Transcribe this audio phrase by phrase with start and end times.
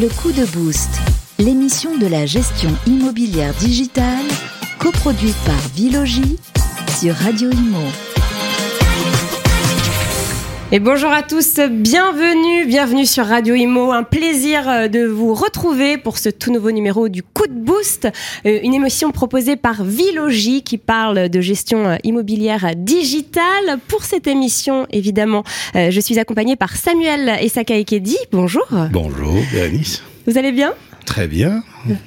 [0.00, 0.88] Le coup de boost,
[1.38, 4.24] l'émission de la gestion immobilière digitale,
[4.78, 6.38] coproduite par Vilogie
[6.98, 8.09] sur Radio Imo.
[10.72, 13.90] Et bonjour à tous, bienvenue, bienvenue sur Radio Imo.
[13.90, 18.06] Un plaisir euh, de vous retrouver pour ce tout nouveau numéro du Coup de Boost,
[18.46, 23.80] euh, une émission proposée par Vilogie qui parle de gestion euh, immobilière digitale.
[23.88, 25.42] Pour cette émission, évidemment,
[25.74, 28.16] je suis accompagnée par Samuel Esakaekedi.
[28.30, 28.66] Bonjour.
[28.92, 30.04] Bonjour, Bérénice.
[30.28, 30.74] Vous allez bien?
[31.10, 31.64] Très bien.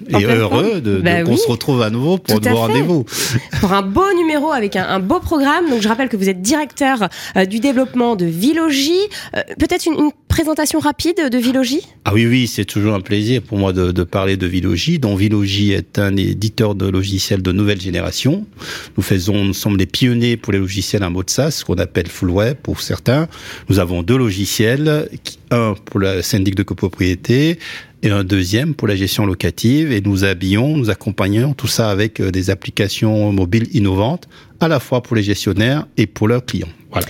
[0.08, 3.04] Et heureux de, bah qu'on se retrouve à nouveau pour de rendez-vous.
[3.60, 5.70] Pour un beau numéro avec un, beau programme.
[5.70, 8.94] Donc je rappelle que vous êtes directeur euh, du développement de Vilogie.
[9.36, 13.58] Euh, peut-être une, présentation rapide de Vilogie Ah oui, oui, c'est toujours un plaisir pour
[13.58, 15.00] moi de, de parler de Vilogie.
[15.00, 18.46] Donc Vilogie est un éditeur de logiciels de nouvelle génération.
[18.96, 22.30] Nous faisons, nous sommes les pionniers pour les logiciels en mode SaaS, qu'on appelle full
[22.30, 23.28] web pour certains.
[23.70, 25.10] Nous avons deux logiciels,
[25.52, 27.60] un pour la syndic de copropriété
[28.04, 29.92] et un deuxième pour la gestion locative.
[29.92, 34.28] Et nous habillons, nous accompagnons tout ça avec euh, des applications mobiles innovantes,
[34.60, 36.68] à la fois pour les gestionnaires et pour leurs clients.
[36.92, 37.08] Voilà.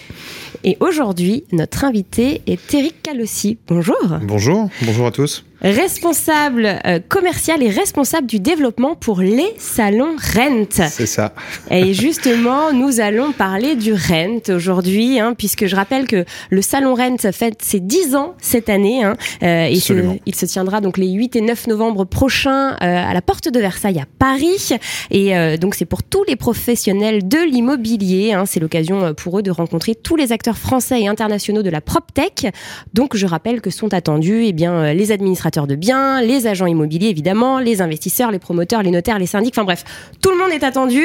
[0.64, 3.58] Et aujourd'hui, notre invité est Eric Calossi.
[3.68, 3.98] Bonjour.
[4.22, 10.66] Bonjour, bonjour à tous responsable euh, commercial et responsable du développement pour les salons Rent.
[10.90, 11.34] C'est ça.
[11.72, 16.96] Et justement, nous allons parler du Rent aujourd'hui, hein, puisque je rappelle que le salon
[16.96, 19.04] Rent fête ses 10 ans cette année.
[19.04, 19.80] Hein, euh, et
[20.26, 23.60] il se tiendra donc les 8 et 9 novembre prochains euh, à la porte de
[23.60, 24.70] Versailles à Paris.
[25.12, 28.34] Et euh, donc c'est pour tous les professionnels de l'immobilier.
[28.34, 31.82] Hein, c'est l'occasion pour eux de rencontrer tous les acteurs français et internationaux de la
[31.82, 32.48] PropTech.
[32.94, 37.08] Donc je rappelle que sont attendus eh bien, les administrateurs de biens, les agents immobiliers
[37.08, 39.84] évidemment, les investisseurs, les promoteurs, les notaires, les syndics, enfin bref,
[40.22, 41.04] tout le monde est attendu.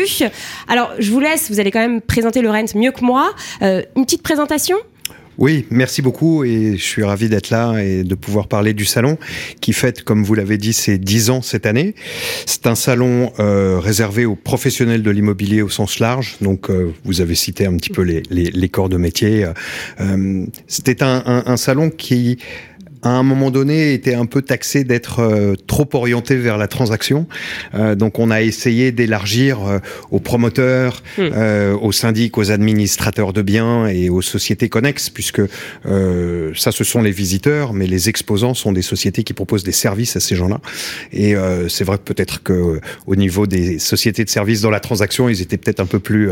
[0.66, 3.32] Alors je vous laisse, vous allez quand même présenter le Rent mieux que moi.
[3.62, 4.76] Euh, une petite présentation?
[5.38, 9.18] Oui, merci beaucoup et je suis ravi d'être là et de pouvoir parler du salon
[9.60, 11.94] qui fête, comme vous l'avez dit, ses 10 ans cette année.
[12.44, 16.38] C'est un salon euh, réservé aux professionnels de l'immobilier au sens large.
[16.40, 19.46] Donc, euh, vous avez cité un petit peu les, les, corps de métier.
[20.66, 22.38] C'était un, salon qui
[23.02, 27.26] à un moment donné, était un peu taxé d'être euh, trop orienté vers la transaction.
[27.74, 29.78] Euh, donc, on a essayé d'élargir euh,
[30.10, 31.76] aux promoteurs, hmm.
[31.80, 35.42] aux syndics, aux administrateurs de biens et aux sociétés connexes, puisque
[36.54, 40.16] ça, ce sont les visiteurs, mais les exposants sont des sociétés qui proposent des services
[40.16, 40.60] à ces gens-là.
[41.12, 41.34] Et
[41.68, 45.40] c'est vrai que peut-être que au niveau des sociétés de services dans la transaction, ils
[45.40, 46.30] étaient peut-être un peu plus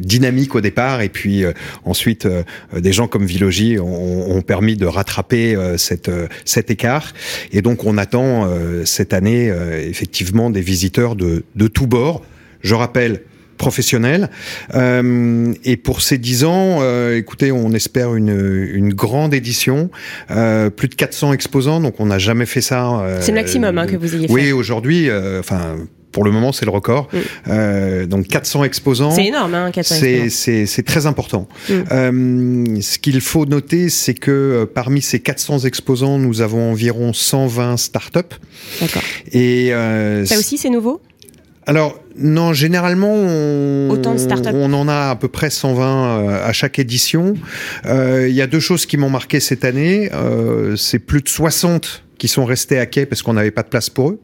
[0.00, 1.44] dynamiques au départ, et puis
[1.84, 2.28] ensuite,
[2.74, 7.12] des gens comme Vilogie ont, ont permis de rattraper cette, euh, cet écart.
[7.52, 12.22] Et donc on attend euh, cette année euh, effectivement des visiteurs de, de tous bords.
[12.62, 13.22] Je rappelle,
[13.56, 14.30] professionnels.
[14.74, 19.90] Euh, et pour ces dix ans, euh, écoutez, on espère une, une grande édition,
[20.30, 23.18] euh, plus de 400 exposants, donc on n'a jamais fait ça.
[23.20, 24.32] c'est le maximum hein, que vous ayez fait.
[24.32, 25.76] Oui, aujourd'hui, enfin
[26.16, 27.08] pour le moment, c'est le record.
[27.12, 27.18] Mm.
[27.48, 29.10] Euh, donc 400 exposants.
[29.10, 29.96] C'est énorme, hein, 400
[30.30, 31.46] C'est très important.
[31.68, 31.72] Mm.
[31.92, 37.12] Euh, ce qu'il faut noter, c'est que euh, parmi ces 400 exposants, nous avons environ
[37.12, 38.20] 120 startups.
[38.80, 39.02] D'accord.
[39.30, 39.72] Et
[40.24, 41.02] ça aussi, c'est nouveau?
[41.66, 47.34] Alors non, généralement on, on en a à peu près 120 à chaque édition.
[47.84, 50.08] Il y a deux choses qui m'ont marqué cette année.
[50.76, 53.90] c'est plus de 60 qui sont restés à quai parce qu'on n'avait pas de place
[53.90, 54.20] pour eux.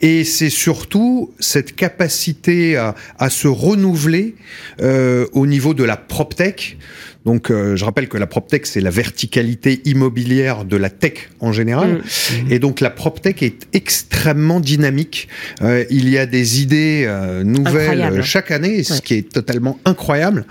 [0.00, 4.34] Et c'est surtout cette capacité à, à se renouveler
[4.80, 6.78] euh, au niveau de la PropTech.
[7.28, 11.52] Donc, euh, je rappelle que la PropTech, c'est la verticalité immobilière de la tech en
[11.52, 11.96] général.
[11.98, 12.52] Mmh.
[12.52, 15.28] Et donc, la PropTech est extrêmement dynamique.
[15.60, 20.46] Euh, il y a des idées euh, nouvelles chaque année, ce qui est totalement incroyable.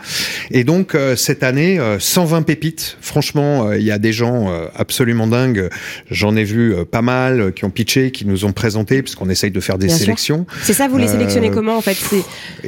[0.51, 2.97] Et donc, euh, cette année, 120 pépites.
[3.01, 5.69] Franchement, il y a des gens absolument dingues.
[6.11, 9.59] J'en ai vu pas mal qui ont pitché, qui nous ont présenté, puisqu'on essaye de
[9.59, 10.45] faire des sélections.
[10.61, 11.97] C'est ça, vous les sélectionnez comment, en fait?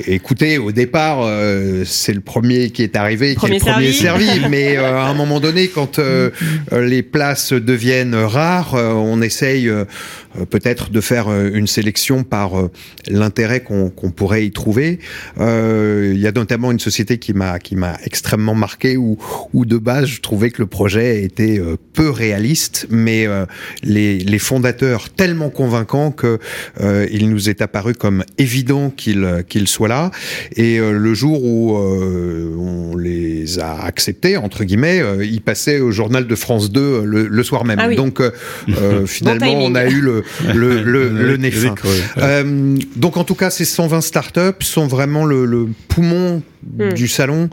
[0.07, 1.29] Écoutez, au départ,
[1.85, 3.98] c'est le premier qui est arrivé, qui est le premier servi,
[4.49, 6.29] mais euh, à un moment donné, quand euh,
[6.71, 9.69] euh, les places deviennent rares, on essaye
[10.49, 12.51] peut-être de faire une sélection par
[13.07, 14.99] l'intérêt qu'on pourrait y trouver.
[15.37, 19.17] Il y a notamment une société qui m'a qui m'a extrêmement marqué où
[19.53, 21.61] où de base je trouvais que le projet était
[21.93, 23.27] peu réaliste, mais
[23.83, 26.39] les, les fondateurs tellement convaincants que
[27.11, 30.11] il nous est apparu comme évident qu'il qu'il soit là.
[30.55, 36.27] Et le jour où on les a accepté entre guillemets, euh, il passait au journal
[36.27, 37.79] de France 2 euh, le, soir même.
[37.81, 41.75] Ah donc euh, finalement, on a eu le, le, le, nez fin.
[42.95, 46.41] donc en tout cas, ces 120 startups sont vraiment le, poumon
[46.77, 46.93] hmm.
[46.93, 47.49] du salon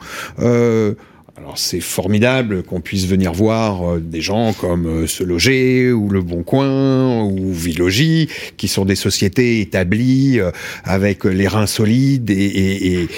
[1.39, 6.09] Alors c'est formidable qu'on puisse venir voir euh, des gens comme euh, Se Loger ou
[6.09, 10.51] Le Bon Coin ou Villogie, qui sont des sociétés établies euh,
[10.85, 13.09] avec les reins solides et,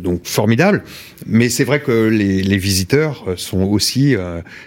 [0.00, 0.84] donc formidable.
[1.26, 4.16] Mais c'est vrai que les, visiteurs sont aussi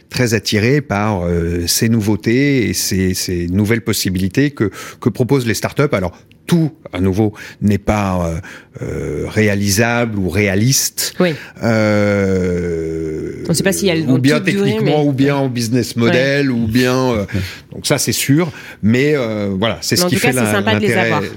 [0.10, 1.24] très attirés par
[1.68, 4.69] ces nouveautés et ces, ces nouvelles possibilités que,
[5.00, 5.94] que proposent les startups.
[5.94, 8.42] Alors tout, à nouveau, n'est pas
[8.82, 11.14] euh, euh, réalisable ou réaliste.
[11.20, 11.34] Oui.
[11.64, 15.96] Euh, On ne sait pas s'il y a ou bien techniquement, ou bien au business
[15.96, 17.26] model, ou bien.
[17.72, 18.52] donc ça, c'est sûr.
[18.84, 19.16] Mais
[19.58, 20.34] voilà, c'est ce qui fait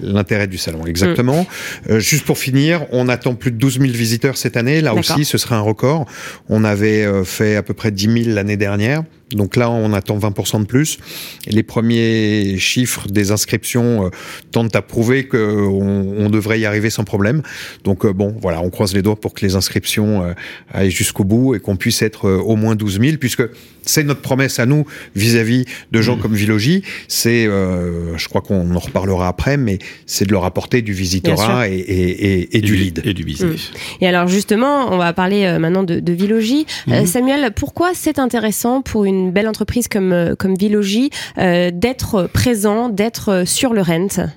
[0.02, 0.86] l'intérêt du salon.
[0.86, 1.46] Exactement.
[1.88, 1.98] Mm.
[1.98, 4.80] juste pour finir, on attend plus de 12 000 visiteurs cette année.
[4.80, 6.06] Là aussi, ce serait un record.
[6.48, 9.02] On avait fait à peu près 10 000 l'année dernière.
[9.34, 10.98] Donc là, on attend 20% de plus.
[11.46, 14.10] les premiers chiffres des inscriptions euh,
[14.52, 17.42] tentent à prouver qu'on on devrait y arriver sans problème.
[17.84, 20.32] Donc euh, bon, voilà, on croise les doigts pour que les inscriptions euh,
[20.72, 23.42] aillent jusqu'au bout et qu'on puisse être au moins 12 000, puisque
[23.86, 26.20] c'est notre promesse à nous vis-à-vis de gens mmh.
[26.20, 26.82] comme Vilogie.
[27.08, 32.60] C'est, je crois qu'on en reparlera après, mais c'est de leur apporter du visitorat et,
[32.62, 33.02] du lead.
[33.04, 33.70] Et du business.
[33.72, 34.04] Mmh.
[34.04, 36.66] Et alors justement, on va parler maintenant de, de Vilogie.
[36.86, 37.04] Mmh.
[37.04, 42.88] Samuel, pourquoi c'est intéressant pour une belle entreprise comme, euh, comme Vilogie euh, d'être présent,
[42.88, 44.28] d'être sur le rent?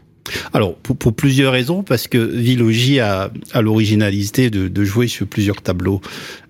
[0.53, 5.27] Alors, pour, pour, plusieurs raisons, parce que Vilogie a, a l'originalité de, de, jouer sur
[5.27, 6.01] plusieurs tableaux.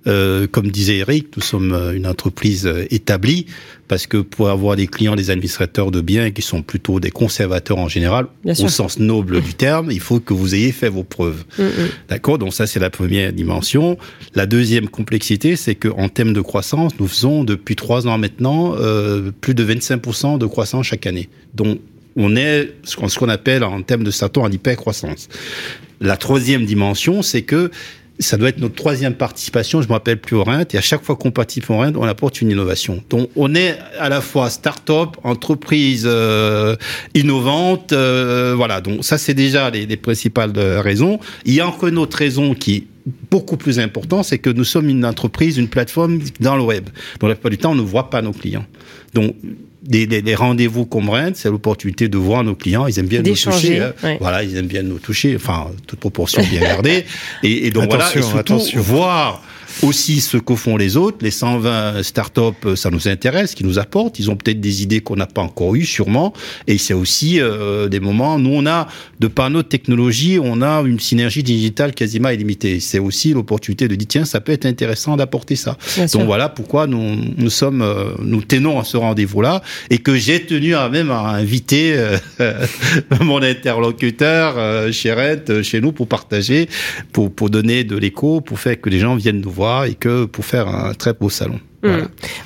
[0.06, 3.46] Euh, comme disait Eric, nous sommes euh, une entreprise euh, établie,
[3.88, 7.78] parce que pour avoir des clients, des administrateurs de biens qui sont plutôt des conservateurs
[7.78, 11.44] en général, au sens noble du terme, il faut que vous ayez fait vos preuves.
[11.58, 11.70] Mm, mm.
[12.10, 12.38] D'accord?
[12.38, 13.98] Donc ça, c'est la première dimension.
[14.34, 19.32] La deuxième complexité, c'est qu'en termes de croissance, nous faisons depuis trois ans maintenant euh,
[19.42, 21.30] plus de 25% de croissance chaque année.
[21.54, 21.80] Donc
[22.18, 25.30] on est ce qu'on appelle en termes de Satan en hyper-croissance.
[26.02, 27.72] La troisième dimension, c'est que
[28.20, 31.16] ça doit être notre troisième participation, je me rappelle plus au et à chaque fois
[31.16, 33.04] qu'on participe au on apporte une innovation.
[33.12, 36.76] Donc on est à la fois start-up, entreprise euh,
[37.14, 38.82] innovante, euh, voilà.
[38.82, 41.20] Donc ça c'est déjà les, les, principales raisons.
[41.46, 42.84] Il y a encore une autre raison qui est
[43.30, 46.90] beaucoup plus importante, c'est que nous sommes une entreprise, une plateforme dans le web.
[47.20, 48.66] Dans la plupart du temps, on ne voit pas nos clients.
[49.14, 49.36] Donc
[49.88, 52.88] des, rendez-vous comme Rennes, c'est l'opportunité de voir nos clients.
[52.88, 53.80] Ils aiment bien nous toucher.
[53.80, 54.18] Hein.
[54.20, 55.36] Voilà, ils aiment bien nous toucher.
[55.36, 57.06] Enfin, toute proportion bien gardée.
[57.44, 58.82] Et, et donc voilà, et surtout attention.
[58.82, 59.42] voir
[59.84, 61.18] aussi ce que font les autres.
[61.22, 64.20] Les 120 startups, euh, ça nous intéresse, qui nous apportent.
[64.20, 66.34] Ils ont peut-être des idées qu'on n'a pas encore eues, sûrement.
[66.68, 68.40] Et c'est aussi euh, des moments.
[68.40, 68.88] Nous, on a,
[69.20, 72.80] de par notre technologie, on a une synergie digitale quasiment illimitée.
[72.80, 75.78] C'est aussi l'opportunité de dire tiens, ça peut être intéressant d'apporter ça.
[76.14, 80.46] Donc voilà pourquoi nous nous sommes, euh, nous tenons à ce rendez-vous-là et que j'ai
[80.46, 81.96] tenu à même à inviter
[83.22, 86.68] mon interlocuteur Red, chez nous, pour partager,
[87.12, 90.26] pour pour donner de l'écho, pour faire que les gens viennent nous voir et que
[90.26, 91.60] pour faire un très beau salon.
[91.84, 91.90] Mmh.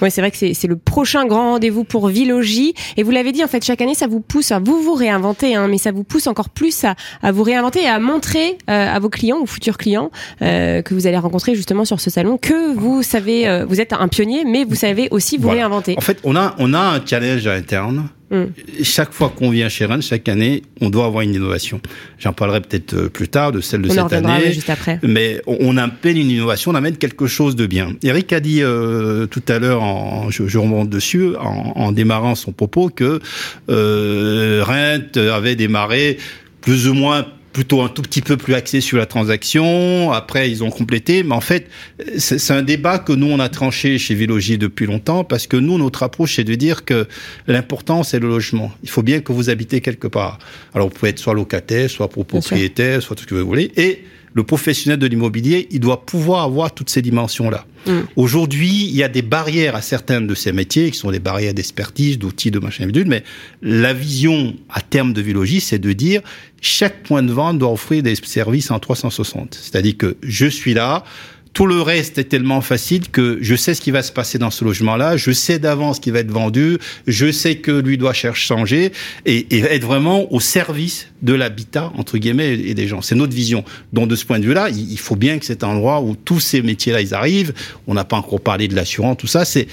[0.02, 2.74] Ouais, c'est vrai que c'est le prochain grand rendez-vous pour Vilogie.
[2.98, 5.56] Et vous l'avez dit, en fait, chaque année, ça vous pousse à vous vous réinventer,
[5.56, 8.96] hein, mais ça vous pousse encore plus à, à vous réinventer et à montrer euh,
[8.96, 12.38] à vos clients ou futurs clients euh, que vous allez rencontrer justement sur ce salon
[12.38, 15.96] que vous savez, euh, vous êtes un pionnier, mais vous savez aussi vous réinventer.
[15.98, 18.45] En fait, on a on a un challenge interne Mm.
[18.83, 21.81] Chaque fois qu'on vient chez Rennes, chaque année, on doit avoir une innovation.
[22.18, 24.54] J'en parlerai peut-être euh, plus tard de celle de cette année.
[24.54, 25.00] Juste après.
[25.04, 27.94] Mais on appelle une innovation, on amène quelque chose de bien.
[28.04, 29.83] Eric a dit euh, tout à l'heure,
[30.31, 33.20] je, je, remonte dessus, en, en, démarrant son propos, que
[33.70, 36.17] euh, Rennes avait démarré
[36.62, 40.12] plus ou moins plutôt un tout petit peu plus axé sur la transaction.
[40.12, 41.24] Après, ils ont complété.
[41.24, 41.67] Mais en fait,
[42.17, 45.77] c'est un débat que nous, on a tranché chez Vélogie depuis longtemps parce que nous,
[45.77, 47.08] notre approche, c'est de dire que
[47.48, 48.72] l'important, c'est le logement.
[48.84, 50.39] Il faut bien que vous habitez quelque part.
[50.74, 53.72] Alors, vous pouvez être soit locataire, soit propriétaire, soit tout ce que vous voulez.
[53.75, 54.03] Et
[54.34, 57.66] le professionnel de l'immobilier, il doit pouvoir avoir toutes ces dimensions-là.
[57.86, 58.00] Mm.
[58.16, 61.54] Aujourd'hui, il y a des barrières à certains de ces métiers, qui sont des barrières
[61.54, 63.24] d'expertise, d'outils, de machin bidule, mais
[63.62, 66.22] la vision à terme de Vilogie, c'est de dire
[66.62, 69.58] chaque point de vente doit offrir des services en 360.
[69.62, 71.04] C'est-à-dire que je suis là,
[71.53, 74.51] tout le reste est tellement facile que je sais ce qui va se passer dans
[74.51, 76.77] ce logement-là, je sais d'avance ce qui va être vendu,
[77.08, 78.91] je sais que lui doit chercher changer
[79.25, 83.01] et, et être vraiment au service de l'habitat entre guillemets et des gens.
[83.01, 83.63] C'est notre vision.
[83.93, 86.62] Donc de ce point de vue-là, il faut bien que cet endroit où tous ces
[86.62, 87.53] métiers-là ils arrivent.
[87.88, 89.46] On n'a pas encore parlé de l'assurance, tout ça.
[89.46, 89.67] C'est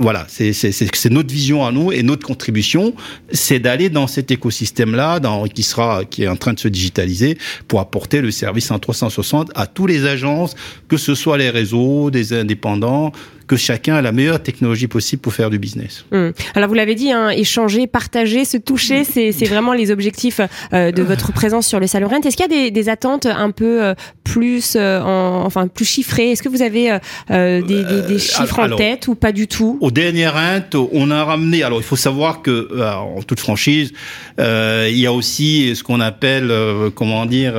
[0.00, 2.94] voilà, c'est notre vision à nous et notre contribution,
[3.32, 5.20] c'est d'aller dans cet écosystème-là,
[5.54, 7.36] qui sera, qui est en train de se digitaliser,
[7.68, 10.56] pour apporter le service en 360 à tous les agences,
[10.88, 13.12] que ce soit les réseaux, des indépendants,
[13.50, 16.04] que chacun a la meilleure technologie possible pour faire du business.
[16.12, 16.32] Hum.
[16.54, 20.40] Alors vous l'avez dit, hein, échanger, partager, se toucher, c'est vraiment les objectifs
[20.72, 22.20] euh, de votre présence sur le salon Rent.
[22.20, 25.84] Est-ce qu'il y a des, des, attentes un peu euh, plus, euh, en, enfin plus
[25.84, 26.30] chiffrées?
[26.30, 26.96] Est-ce que vous avez
[27.28, 29.78] des, des, des, chiffres en tête ou pas du tout?
[29.80, 31.64] Au dernier Rent, on a ramené.
[31.64, 33.92] Alors il faut savoir que, en toute franchise,
[34.38, 36.52] il y a aussi ce qu'on appelle,
[36.94, 37.54] comment dire,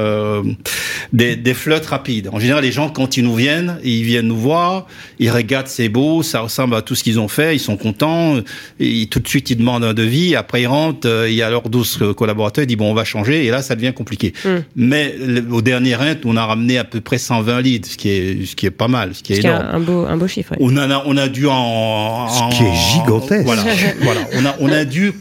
[1.12, 2.30] des, des flottes rapides.
[2.32, 4.88] En général, les gens quand ils nous viennent, ils viennent nous voir,
[5.20, 8.36] ils regardent, c'est beau, ça ressemble à tout ce qu'ils ont fait, ils sont contents,
[8.80, 11.68] et tout de suite ils demandent un devis, après ils rentrent, il y a leurs
[11.70, 14.34] 12 collaborateurs, ils disent bon on va changer, et là ça devient compliqué.
[14.46, 14.60] Hmm.
[14.76, 15.16] Mais
[15.50, 18.56] au dernier rent, on a ramené à peu près 120 leads, ce qui est ce
[18.56, 19.66] qui est pas mal, ce qui est énorme.
[19.72, 20.54] un beau un beau chiffre.
[20.60, 23.46] On a on a dû en, ce qui est gigantesque.
[23.46, 23.64] Voilà,
[24.02, 25.14] voilà, on a on a dû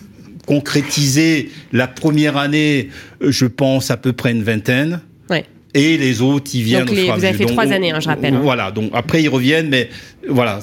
[0.45, 2.90] concrétiser la première année,
[3.23, 5.00] je pense à peu près une vingtaine.
[5.31, 6.85] Ouais et les autres ils viennent.
[6.85, 8.35] Donc les, vous avez fait trois années, hein, je rappelle.
[8.35, 8.41] Hein.
[8.43, 9.89] Voilà, donc après ils reviennent, mais
[10.29, 10.61] voilà,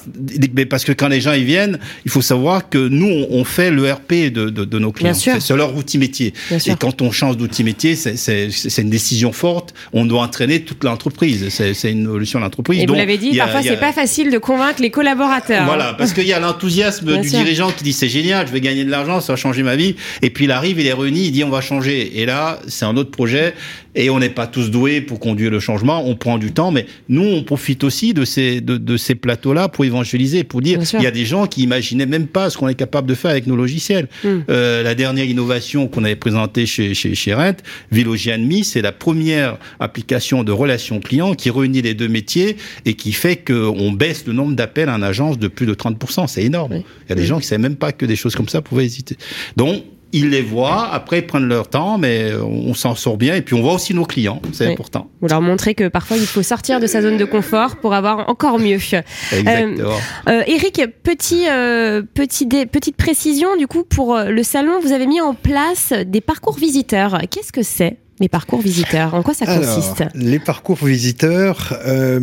[0.54, 3.72] mais parce que quand les gens ils viennent, il faut savoir que nous on fait
[3.72, 5.14] l'ERP de, de, de nos clients.
[5.14, 6.34] C'est leur outil métier.
[6.52, 9.74] et quand on change d'outil métier, c'est une décision forte.
[9.94, 11.50] On doit entraîner toute l'entreprise.
[11.50, 12.82] C'est une évolution de l'entreprise.
[12.82, 15.66] Et vous l'avez dit, parfois c'est pas facile de convaincre les collaborateurs.
[15.66, 18.84] Voilà, parce qu'il y a l'enthousiasme du dirigeant qui dit c'est génial, je vais gagner
[18.86, 19.96] de l'argent, ça va changer ma vie.
[20.22, 22.22] Et puis il arrive, il est réuni, il dit on va changer.
[22.22, 23.54] Et là, c'est un autre projet.
[23.96, 26.04] Et on n'est pas tous doués pour conduire le changement.
[26.06, 29.54] On prend du temps, mais nous on profite aussi de ces de, de ces plateaux
[29.54, 32.58] là pour évangéliser, pour dire il y a des gens qui imaginaient même pas ce
[32.58, 34.08] qu'on est capable de faire avec nos logiciels.
[34.24, 34.40] Hmm.
[34.50, 37.58] Euh, la dernière innovation qu'on avait présentée chez, chez, chez Rent,
[37.92, 43.12] Vilogianmi, c'est la première application de relation client qui réunit les deux métiers et qui
[43.12, 46.28] fait qu'on baisse le nombre d'appels en agence de plus de 30%.
[46.28, 46.74] C'est énorme.
[46.74, 48.86] Il y a des gens qui savaient même pas que des choses comme ça pouvaient
[48.86, 49.18] hésiter.
[49.56, 49.84] Donc,
[50.14, 53.36] ils les voient, après ils prennent leur temps, mais on s'en sort bien.
[53.36, 55.10] Et puis on voit aussi nos clients, c'est important.
[55.22, 58.30] Vous leur montrez que parfois il faut sortir de sa zone de confort pour avoir
[58.30, 58.76] encore mieux.
[58.76, 59.90] Exactement.
[60.28, 65.08] Euh, euh, Eric, petit, euh, petit petite précision du coup pour le salon, vous avez
[65.08, 67.22] mis en place des parcours visiteurs.
[67.30, 67.98] Qu'est-ce que c'est?
[68.20, 72.20] Les parcours visiteurs, en quoi ça consiste Les parcours visiteurs, euh,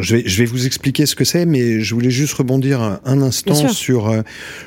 [0.00, 3.22] je, vais, je vais vous expliquer ce que c'est, mais je voulais juste rebondir un,
[3.22, 4.20] instant sur euh,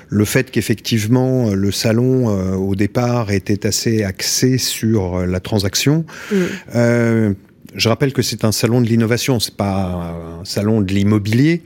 [0.10, 6.06] le fait qu'effectivement le salon euh, au départ était assez axé sur la transaction.
[6.32, 7.34] Mm.
[7.76, 11.64] Je rappelle que c'est un salon de l'innovation, c'est pas un salon de l'immobilier.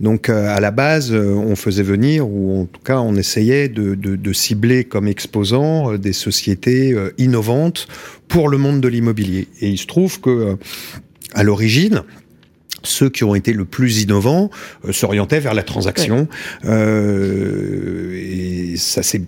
[0.00, 3.68] Donc euh, à la base, euh, on faisait venir, ou en tout cas on essayait
[3.68, 7.88] de, de, de cibler comme exposants euh, des sociétés innovantes
[8.28, 9.48] pour le monde de l'immobilier.
[9.60, 10.56] Et il se trouve que
[11.34, 12.02] à l'origine,
[12.82, 14.50] ceux qui ont été le plus innovants
[14.90, 16.28] s'orientaient vers la transaction.
[16.64, 19.22] Et ça s'est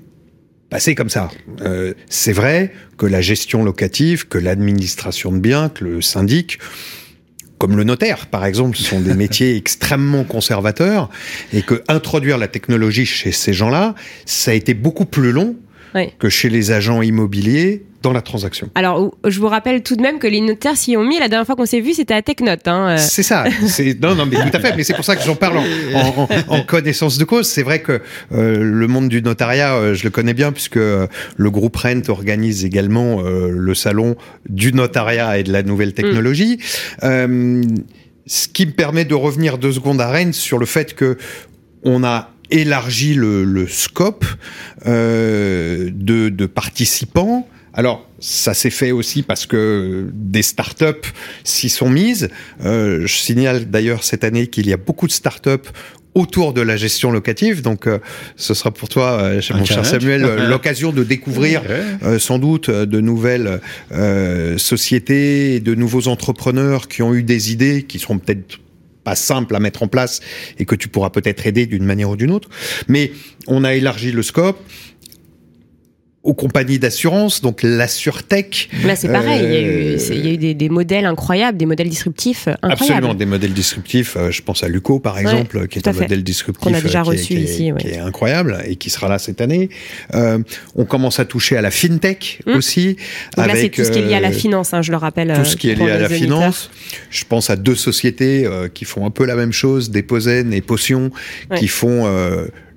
[0.73, 1.31] passé comme ça.
[1.61, 6.59] Euh, c'est vrai que la gestion locative, que l'administration de biens, que le syndic,
[7.59, 11.11] comme le notaire, par exemple, sont des métiers extrêmement conservateurs
[11.53, 15.57] et que introduire la technologie chez ces gens-là, ça a été beaucoup plus long
[16.19, 18.69] que chez les agents immobiliers dans la transaction.
[18.75, 21.19] Alors, je vous rappelle tout de même que les notaires s'y ont mis.
[21.19, 22.67] La dernière fois qu'on s'est vu, c'était à Technote.
[22.67, 22.91] Hein.
[22.91, 22.97] Euh.
[22.99, 23.45] C'est ça.
[24.03, 24.75] Non, non, mais tout à fait.
[24.77, 25.61] Mais c'est pour ça que j'en parle
[26.49, 27.47] en, connaissance de cause.
[27.47, 28.01] C'est vrai que
[28.33, 32.65] euh, le monde du notariat, euh, je le connais bien puisque le groupe Rent organise
[32.65, 34.17] également le salon
[34.49, 36.59] du notariat et de la nouvelle technologie.
[37.03, 37.63] Mm.
[38.27, 41.17] ce qui me permet de revenir deux secondes à Rennes sur le fait que
[41.85, 44.25] on a élargi le, le scope
[44.87, 47.49] euh, de, de, participants.
[47.75, 51.09] Alors, ça s'est fait aussi parce que des startups
[51.43, 52.29] s'y sont mises.
[52.65, 55.71] Euh, je signale d'ailleurs cette année qu'il y a beaucoup de startups
[56.15, 57.63] autour de la gestion locative.
[57.63, 57.99] Donc, euh,
[58.37, 63.01] ce sera pour toi, euh, mon cher Samuel, l'occasion de découvrir euh, sans doute de
[63.01, 63.61] nouvelles
[64.57, 68.59] sociétés, de nouveaux entrepreneurs qui ont eu des idées qui seront peut-être
[69.05, 70.21] pas simple à mettre en place
[70.59, 72.49] et que tu pourras peut-être aider d'une manière ou d'une autre.
[72.89, 73.13] Mais
[73.47, 74.59] on a élargi le scope
[76.23, 78.69] aux compagnies d'assurance, donc l'AssureTech.
[78.85, 79.43] Là, c'est pareil.
[79.45, 82.47] il y a eu, euh, y a eu des, des, modèles incroyables, des modèles disruptifs
[82.47, 82.83] incroyables.
[82.83, 84.17] Absolument, des modèles disruptifs.
[84.17, 87.01] Euh, je pense à Luco, par exemple, qui est un modèle disruptif qu'on a déjà
[87.01, 89.69] euh, reçu qui, est, ici, qui est incroyable et qui sera là cette année.
[90.15, 90.39] Euh,
[90.77, 92.57] on commence à toucher à la fintech hum.
[92.57, 92.97] aussi.
[93.37, 94.99] Donc avec, là, c'est tout ce qui est lié à la finance, hein, je le
[94.99, 95.33] rappelle.
[95.35, 96.71] Tout ce qui est lié à la finance.
[97.11, 101.11] Je pense à deux sociétés qui font un peu la même chose, Deposen et Potion,
[101.51, 101.59] ouais.
[101.59, 102.07] qui font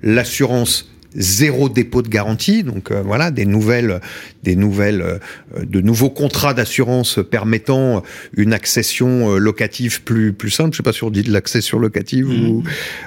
[0.02, 4.00] l'assurance zéro dépôt de garantie, donc euh, voilà des nouvelles,
[4.42, 5.18] des nouvelles, euh,
[5.64, 8.02] de nouveaux contrats d'assurance permettant
[8.36, 10.72] une accession euh, locative plus plus simple.
[10.72, 12.48] Je sais pas si on dit de l'accession locative mmh.
[12.48, 12.62] ou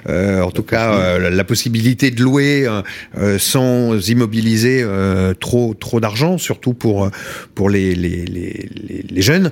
[0.08, 2.68] en tout cas la possibilité de louer
[3.38, 4.86] sans immobiliser
[5.40, 7.10] trop trop d'argent, surtout pour
[7.56, 8.70] pour les les, les,
[9.10, 9.52] les jeunes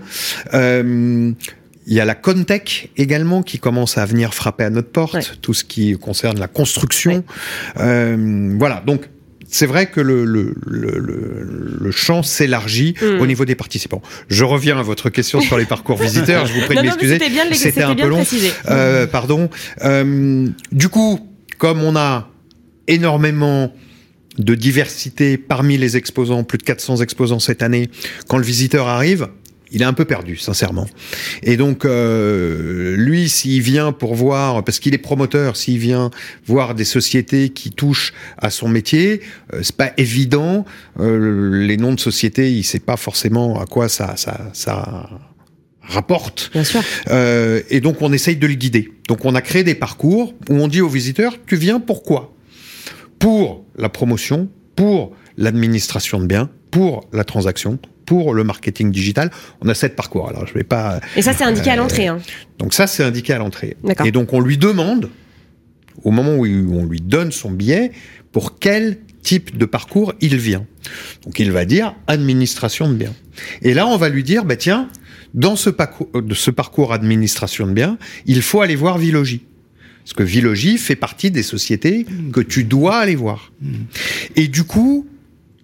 [1.87, 5.53] Il y a la Contech également qui commence à venir frapper à notre porte, tout
[5.53, 7.23] ce qui concerne la construction.
[7.79, 9.09] Euh, voilà, donc
[9.47, 13.21] c'est vrai que le, le, le, le champ s'élargit mm.
[13.21, 14.01] au niveau des participants.
[14.27, 16.45] Je reviens à votre question sur les parcours visiteurs.
[16.45, 17.19] Je vous prie de m'excuser.
[17.53, 18.23] C'était un peu long.
[18.69, 19.49] Euh, pardon.
[19.83, 21.25] Euh, du coup,
[21.57, 22.29] comme on a
[22.87, 23.73] énormément
[24.37, 27.89] de diversité parmi les exposants, plus de 400 exposants cette année,
[28.27, 29.29] quand le visiteur arrive,
[29.71, 30.87] il est un peu perdu, sincèrement.
[31.43, 36.09] Et donc, euh, lui, s'il vient pour voir, parce qu'il est promoteur, s'il vient
[36.45, 39.21] voir des sociétés qui touchent à son métier,
[39.53, 40.65] euh, c'est pas évident.
[40.99, 45.09] Euh, les noms de sociétés, il sait pas forcément à quoi ça, ça, ça
[45.81, 46.49] rapporte.
[46.53, 46.81] Bien sûr.
[47.09, 48.91] Euh, et donc, on essaye de le guider.
[49.07, 52.33] Donc, on a créé des parcours où on dit aux visiteurs, tu viens pourquoi
[53.19, 59.29] Pour la promotion, pour l'administration de biens, pour la transaction, pour le marketing digital.
[59.61, 60.27] On a sept parcours.
[60.29, 60.99] Alors, je vais pas.
[61.15, 62.07] Et ça, c'est indiqué à euh, l'entrée.
[62.07, 62.17] Hein.
[62.57, 63.77] Donc ça, c'est indiqué à l'entrée.
[64.03, 65.11] Et donc, on lui demande,
[66.03, 67.91] au moment où on lui donne son billet,
[68.31, 70.65] pour quel type de parcours il vient.
[71.25, 73.13] Donc, il va dire administration de biens.
[73.61, 74.89] Et là, on va lui dire, bah tiens,
[75.33, 79.43] dans ce parcours, de ce parcours administration de biens, il faut aller voir Vilogie.
[80.05, 83.51] Parce que Vilogie fait partie des sociétés que tu dois aller voir.
[83.61, 83.73] Mmh.
[84.37, 85.05] Et du coup,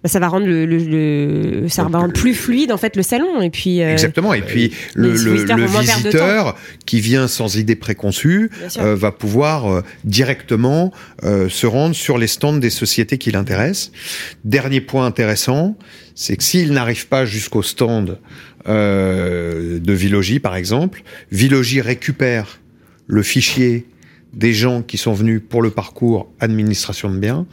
[0.04, 3.40] bah, ça va rendre le, ça va rendre plus fluide en fait le salon.
[3.40, 4.34] Et puis euh, exactement.
[4.34, 10.92] Et puis le, visiteur qui vient sans idée préconçue euh, va pouvoir euh, directement
[11.22, 13.92] se rendre sur les stands des sociétés qui l'intéressent.
[14.44, 15.78] Dernier point intéressant,
[16.14, 18.18] c'est que s'il n'arrive pas jusqu'au stand
[18.66, 22.60] de Vilogie par exemple, Vilogie récupère
[23.06, 23.86] le fichier
[24.34, 27.46] des gens qui sont venus pour le parcours administration de biens.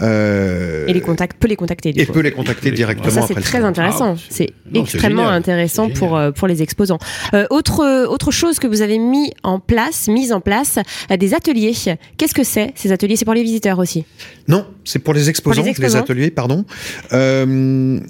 [0.00, 1.92] Euh, et les contacts, peut les contacter.
[1.96, 3.10] et peut les contacter directement.
[3.10, 4.16] Ça c'est très intéressant.
[4.16, 6.98] Ah, c'est extrêmement intéressant pour euh, pour les exposants.
[7.34, 10.78] Euh, autre autre chose que vous avez mis en place, mise en place,
[11.10, 11.74] euh, des ateliers.
[12.16, 13.16] Qu'est-ce que c'est ces ateliers?
[13.16, 14.04] C'est pour les visiteurs aussi?
[14.46, 15.56] Non, c'est pour les exposants.
[15.56, 15.98] Pour les, exposants.
[15.98, 16.64] les ateliers, pardon.
[17.12, 18.00] Euh,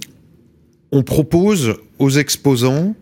[0.93, 2.95] on propose aux exposants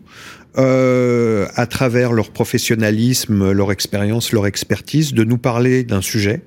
[0.57, 6.41] euh, à travers leur professionnalisme, leur expérience, leur expertise, de nous parler d'un sujet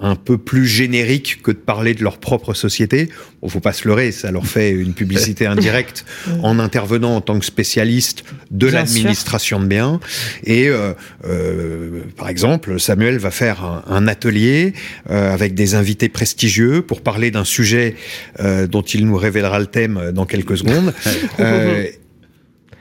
[0.00, 3.10] un peu plus générique que de parler de leur propre société.
[3.42, 6.04] Bon, faut pas se leurrer, ça leur fait une publicité indirecte
[6.42, 10.00] en intervenant en tant que spécialiste de l'administration de biens.
[10.44, 10.92] Et euh,
[11.26, 14.72] euh, par exemple, Samuel va faire un, un atelier
[15.10, 17.94] euh, avec des invités prestigieux pour parler d'un sujet
[18.40, 20.94] euh, dont il nous révélera le thème dans quelques secondes.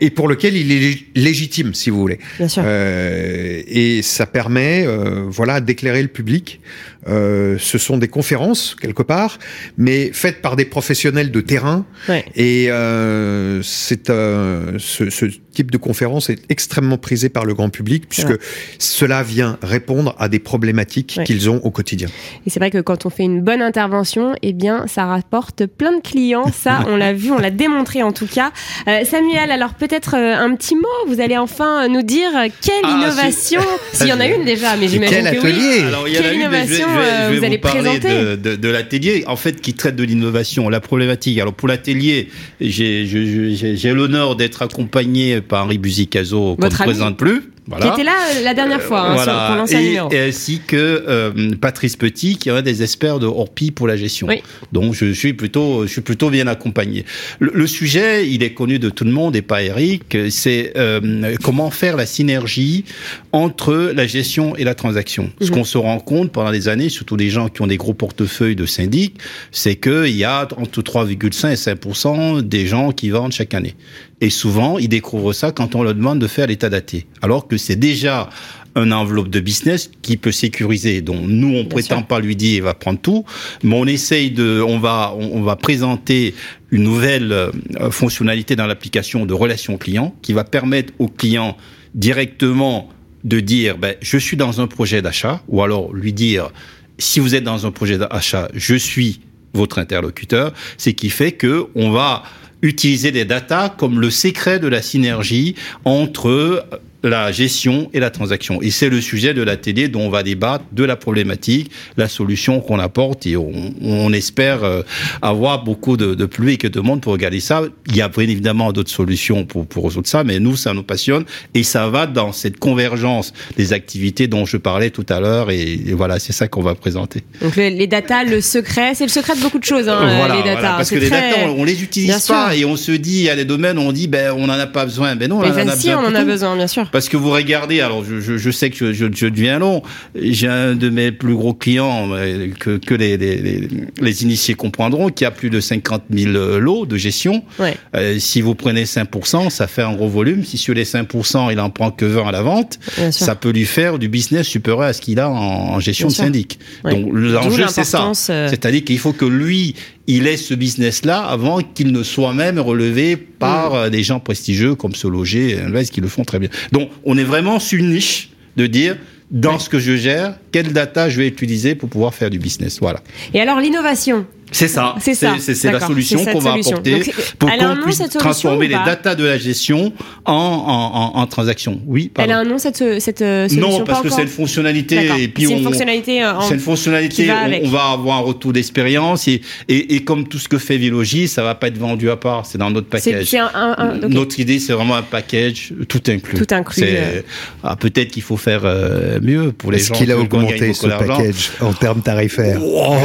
[0.02, 2.20] et pour lequel il est légitime, si vous voulez.
[2.38, 2.64] Bien sûr.
[2.66, 6.60] Euh, et ça permet, euh, voilà, d'éclairer le public.
[7.08, 9.40] Euh, ce sont des conférences quelque part,
[9.78, 11.86] mais faites par des professionnels de terrain.
[12.10, 12.26] Ouais.
[12.36, 17.70] Et euh, c'est euh, ce, ce, type de conférence est extrêmement prisé par le grand
[17.70, 18.38] public puisque
[18.78, 21.24] cela vient répondre à des problématiques ouais.
[21.24, 22.08] qu'ils ont au quotidien.
[22.46, 25.98] Et c'est vrai que quand on fait une bonne intervention, eh bien, ça rapporte plein
[25.98, 26.46] de clients.
[26.54, 28.52] Ça, on l'a vu, on l'a démontré en tout cas.
[28.88, 30.88] Euh, Samuel, alors peut-être un petit mot.
[31.08, 32.30] Vous allez enfin nous dire
[32.62, 33.62] quelle ah, innovation,
[33.94, 35.80] s'il y en a une déjà, mais j'imagine que atelier.
[35.80, 35.84] oui.
[35.88, 38.70] Alors, il y quelle innovation vais, je vais vous, allez parler présenter de, de, de
[38.70, 41.40] l'atelier, en fait, qui traite de l'innovation, la problématique.
[41.40, 47.52] Alors pour l'atelier, j'ai l'honneur d'être accompagné par Henri Buzicazo, qu'on ne présente plus.
[47.70, 47.86] Voilà.
[47.88, 49.48] Qui était là euh, la dernière fois, hein, voilà.
[49.48, 50.12] sur, l'ancien numéro.
[50.12, 50.76] Et ainsi que
[51.08, 54.28] euh, Patrice Petit, qui est un des experts de Orpi pour la gestion.
[54.28, 54.42] Oui.
[54.72, 57.06] Donc je suis plutôt, je suis plutôt bien accompagné.
[57.38, 60.18] Le, le, sujet, il est connu de tout le monde et pas Eric.
[60.30, 62.86] C'est euh, comment faire la synergie
[63.32, 65.32] entre la gestion et la transaction.
[65.40, 67.94] Ce qu'on se rend compte pendant des années, surtout les gens qui ont des gros
[67.94, 69.20] portefeuilles de syndic,
[69.52, 73.76] c'est qu'il y a entre 3,5 et 5 des gens qui vendent chaque année.
[74.22, 77.06] Et souvent, ils découvrent ça quand on leur demande de faire l'état daté.
[77.22, 78.30] Alors que c'est déjà
[78.76, 81.02] un enveloppe de business qui peut sécuriser.
[81.02, 82.08] Donc nous, on Bien prétend sûr.
[82.08, 83.26] pas lui dire il va prendre tout,
[83.64, 86.36] mais on essaye de, on va, on va présenter
[86.72, 87.52] une nouvelle euh,
[87.90, 91.58] fonctionnalité dans l'application de relation client qui va permettre au client
[91.96, 92.90] directement
[93.24, 96.52] de dire ben, je suis dans un projet d'achat ou alors lui dire
[96.98, 99.22] si vous êtes dans un projet d'achat, je suis
[99.54, 102.24] votre interlocuteur, c'est qui fait que on va
[102.62, 106.66] utiliser des datas comme le secret de la synergie entre
[107.04, 108.62] la gestion et la transaction.
[108.62, 112.08] Et c'est le sujet de la télé dont on va débattre de la problématique, la
[112.08, 114.82] solution qu'on apporte et on, on espère euh,
[115.22, 117.64] avoir beaucoup de, de public et de monde pour regarder ça.
[117.88, 120.84] Il y a bien évidemment d'autres solutions pour, pour résoudre ça, mais nous, ça nous
[120.84, 125.52] passionne et ça va dans cette convergence des activités dont je parlais tout à l'heure
[125.52, 127.24] et, et voilà, c'est ça qu'on va présenter.
[127.42, 130.36] Donc le, les datas, le secret, c'est le secret de beaucoup de choses, hein, voilà,
[130.36, 130.60] les datas.
[130.60, 131.06] Voilà, parce que très...
[131.06, 132.60] les datas, on, on les utilise bien pas sûr.
[132.60, 134.54] et on se dit, il y a des domaines où on dit, ben, on n'en
[134.54, 135.16] a pas besoin.
[135.16, 136.04] Ben non, on en a si, besoin.
[136.04, 136.89] on en a besoin, bien sûr.
[136.92, 139.82] Parce que vous regardez, alors je, je, je sais que je, je, je deviens long.
[140.16, 143.68] J'ai un de mes plus gros clients euh, que, que les, les,
[144.00, 147.44] les, initiés comprendront, qui a plus de 50 000 euh, lots de gestion.
[147.60, 147.76] Ouais.
[147.96, 150.44] Euh, si vous prenez 5%, ça fait un gros volume.
[150.44, 152.80] Si sur les 5%, il en prend que 20 à la vente,
[153.12, 156.12] ça peut lui faire du business supérieur à ce qu'il a en, en gestion Bien
[156.12, 156.24] de sûr.
[156.26, 156.60] syndic.
[156.84, 156.94] Ouais.
[156.94, 158.12] Donc l'enjeu, c'est ça.
[158.30, 158.48] Euh...
[158.50, 159.76] C'est-à-dire qu'il faut que lui,
[160.10, 163.90] il ait ce business-là avant qu'il ne soit même relevé par mmh.
[163.92, 166.50] des gens prestigieux comme Sologer et Invest qui le font très bien.
[166.72, 168.98] Donc, on est vraiment sur une niche de dire
[169.30, 172.80] dans ce que je gère, quelle data je vais utiliser pour pouvoir faire du business.
[172.82, 173.02] Voilà.
[173.36, 174.96] Et alors l'innovation c'est ça.
[175.00, 175.36] C'est ça.
[175.40, 179.38] C'est la solution qu'on va apporter Donc, pour qu'on puisse transformer les datas de la
[179.38, 179.94] gestion
[180.26, 181.80] en, en, en, en transaction.
[181.86, 182.12] Oui.
[182.14, 182.32] Pardon.
[182.32, 185.46] Elle a un nom cette, cette solution Non, parce que c'est une fonctionnalité et puis
[185.46, 186.22] c'est une fonctionnalité.
[186.48, 187.32] C'est une fonctionnalité.
[187.32, 190.78] On, on, va avoir un retour d'expérience et, et, et, comme tout ce que fait
[190.78, 192.46] Vilogie, ça va pas être vendu à part.
[192.46, 193.26] C'est dans notre package.
[193.26, 194.08] C'est un, un, okay.
[194.08, 196.38] Notre idée, c'est vraiment un package tout inclus.
[196.38, 196.84] Tout inclus.
[196.86, 197.22] Euh...
[197.64, 199.94] Ah, Peut-être qu'il faut faire euh, mieux pour les gens.
[199.94, 202.96] Est-ce qu'il a augmenté ce package en termes tarifaires oh,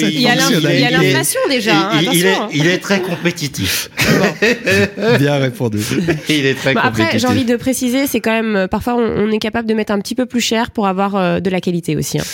[0.00, 1.90] Il y a l'inflation déjà.
[1.90, 3.90] Hein, il, il, est, il, est, très compétitif.
[4.18, 5.16] Bon.
[5.18, 5.80] Bien répondu.
[6.28, 7.04] il est très bon, compétitif.
[7.06, 9.92] Après, j'ai envie de préciser, c'est quand même parfois on, on, est capable de mettre
[9.92, 12.18] un petit peu plus cher pour avoir euh, de la qualité aussi.
[12.18, 12.24] Hein.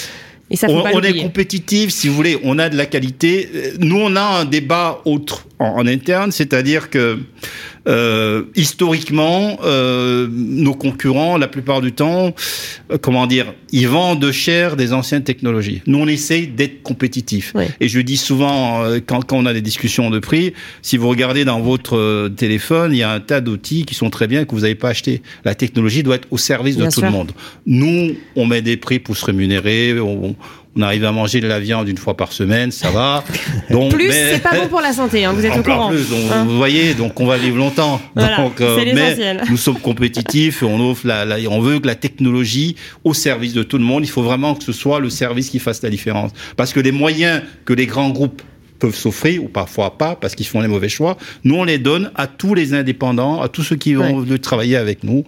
[0.50, 3.50] Et ça, on, on est compétitif, si vous voulez, on a de la qualité.
[3.78, 7.18] Nous, on a un débat autre en, en interne, c'est-à-dire que
[7.88, 12.34] euh, historiquement, euh, nos concurrents, la plupart du temps,
[12.90, 15.82] euh, comment dire, ils vendent cher des anciennes technologies.
[15.86, 17.52] Nous, on essaye d'être compétitifs.
[17.54, 17.64] Oui.
[17.80, 21.08] Et je dis souvent, euh, quand, quand, on a des discussions de prix, si vous
[21.08, 24.44] regardez dans votre euh, téléphone, il y a un tas d'outils qui sont très bien
[24.44, 25.22] que vous n'avez pas acheté.
[25.44, 27.32] La technologie doit être au service de tout le monde.
[27.66, 29.98] Nous, on met des prix pour se rémunérer.
[29.98, 30.36] On,
[30.76, 33.24] on arrive à manger de la viande une fois par semaine, ça va.
[33.70, 35.88] Donc, plus, c'est pas bon pour la santé, hein, vous êtes au courant.
[35.88, 38.00] Plus, donc, hein vous voyez, donc on va vivre longtemps.
[38.14, 41.94] Voilà, donc, euh, mais nous sommes compétitifs on offre la, la, on veut que la
[41.94, 44.04] technologie au service de tout le monde.
[44.04, 46.32] Il faut vraiment que ce soit le service qui fasse la différence.
[46.56, 48.42] Parce que les moyens que les grands groupes
[48.78, 51.16] peuvent s'offrir ou parfois pas parce qu'ils font les mauvais choix.
[51.44, 55.04] Nous, on les donne à tous les indépendants, à tous ceux qui vont travailler avec
[55.04, 55.24] nous.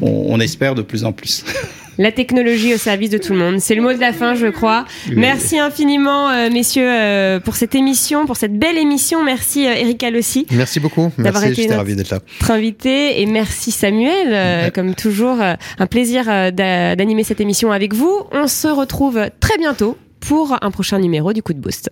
[0.00, 1.44] On, on espère de plus en plus.
[2.00, 3.60] La technologie au service de tout le monde.
[3.60, 4.86] C'est le mot de la fin, je crois.
[5.08, 5.16] Oui.
[5.18, 9.22] Merci infiniment, euh, messieurs, euh, pour cette émission, pour cette belle émission.
[9.22, 10.46] Merci, euh, Erika Lossi.
[10.50, 11.12] Merci beaucoup.
[11.18, 12.20] Merci, j'étais ravi d'être là.
[12.40, 13.20] Notre invité.
[13.20, 14.28] Et merci, Samuel.
[14.28, 14.72] Ouais.
[14.74, 18.22] Comme toujours, euh, un plaisir euh, d'animer cette émission avec vous.
[18.32, 21.90] On se retrouve très bientôt pour un prochain numéro du Coup de Boost.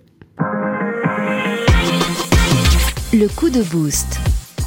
[3.12, 4.18] Le Coup de Boost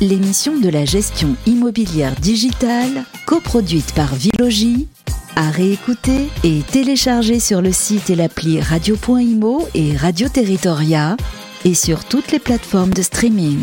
[0.01, 4.87] l'émission de la gestion immobilière digitale, coproduite par Vilogie,
[5.35, 11.15] à réécouter et télécharger sur le site et l'appli radio.imo et Radio Territoria
[11.63, 13.59] et sur toutes les plateformes de streaming.